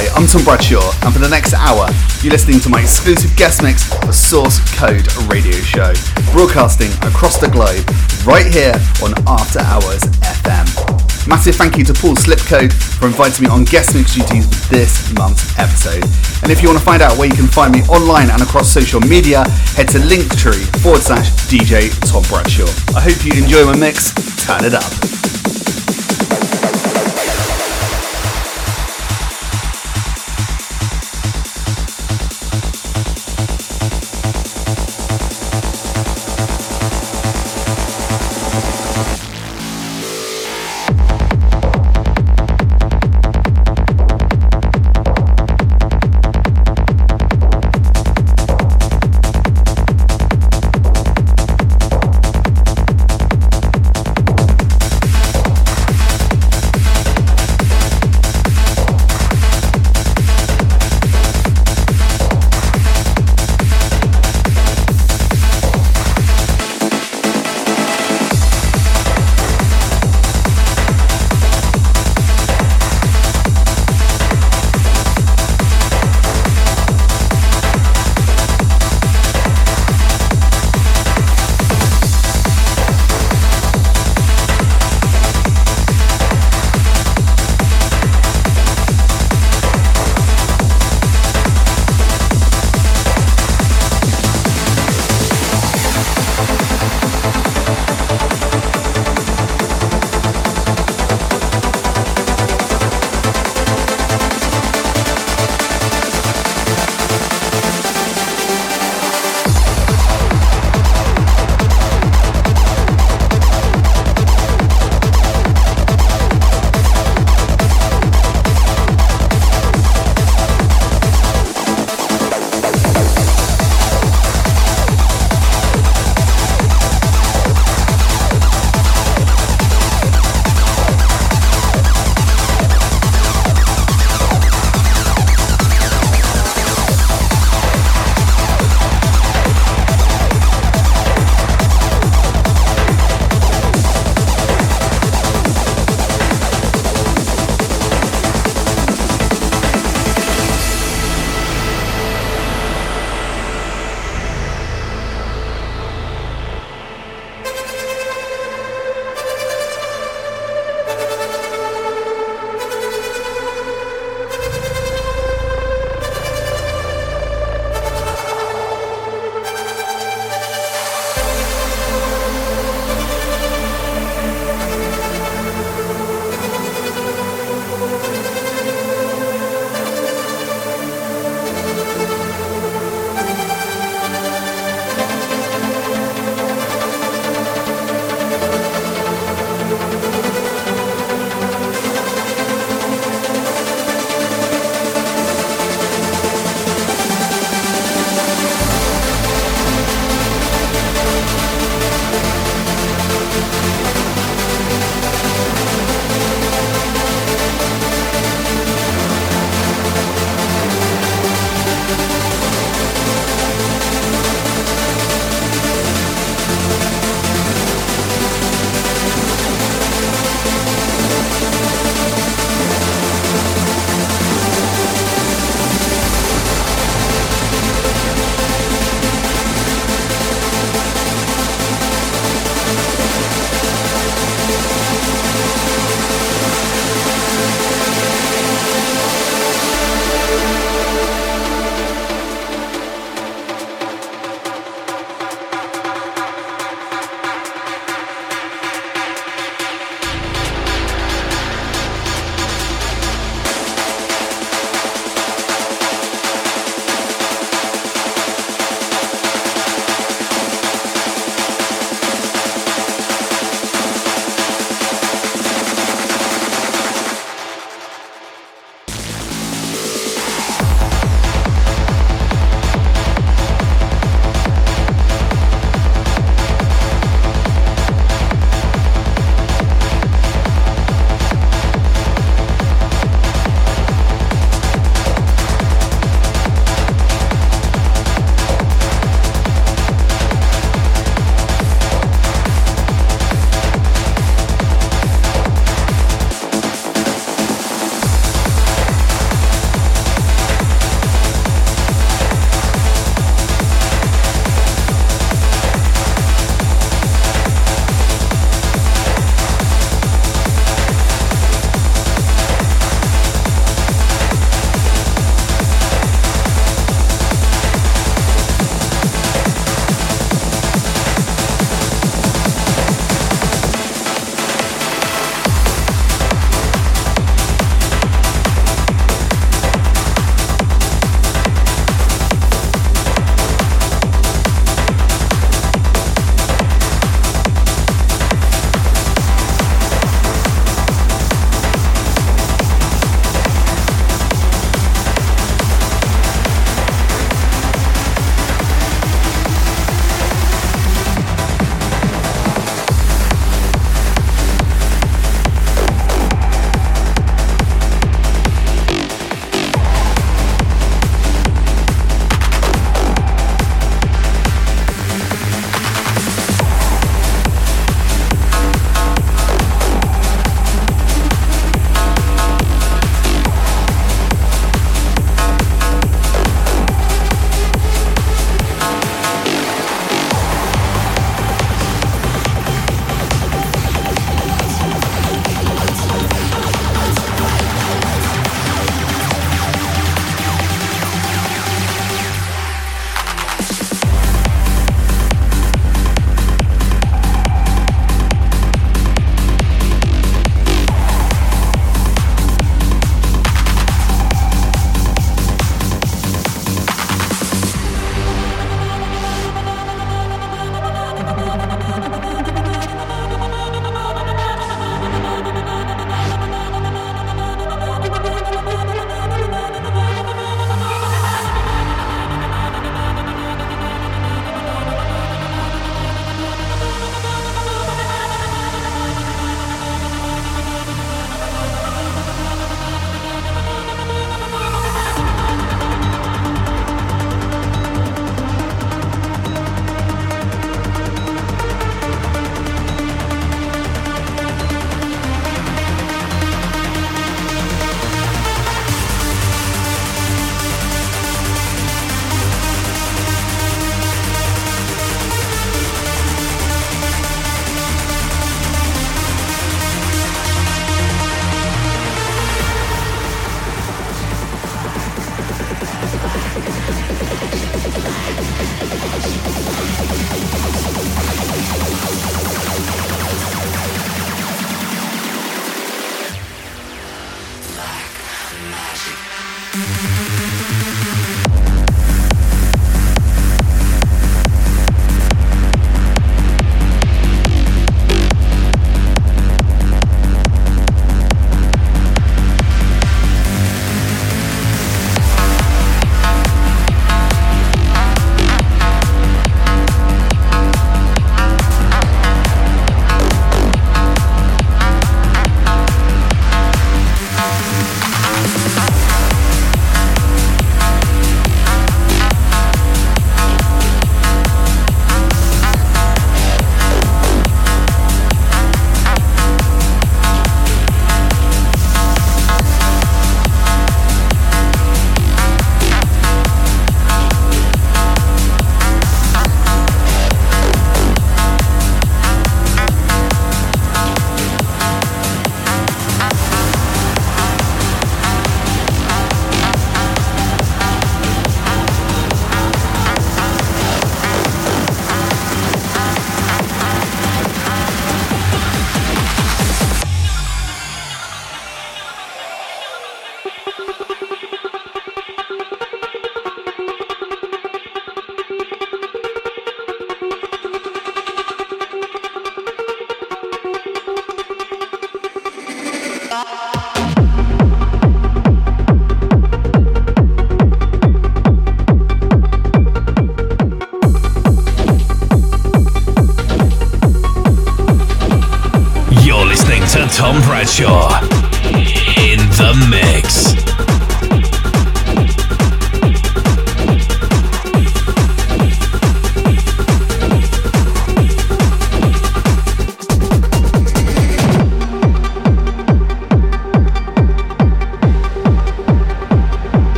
[0.00, 1.84] Hi, I'm Tom Bradshaw, and for the next hour,
[2.24, 5.92] you're listening to my exclusive guest mix for Source Code Radio Show,
[6.32, 7.84] broadcasting across the globe,
[8.24, 8.72] right here
[9.04, 11.28] on After Hours FM.
[11.28, 15.12] Massive thank you to Paul Slipcode for inviting me on guest mix duties for this
[15.12, 16.08] month's episode.
[16.40, 18.72] And if you want to find out where you can find me online and across
[18.72, 19.44] social media,
[19.76, 22.72] head to linktree forward slash DJ Tom Bradshaw.
[22.96, 24.16] I hope you enjoy my mix.
[24.40, 24.88] Turn it up.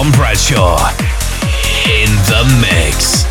[0.00, 0.78] Tom Bradshaw
[1.84, 3.29] in the mix.